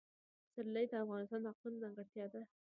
پسرلی 0.53 0.85
د 0.89 0.93
افغانستان 1.03 1.39
د 1.43 1.45
اقلیم 1.53 1.75
ځانګړتیا 1.83 2.25
ده. 2.33 2.41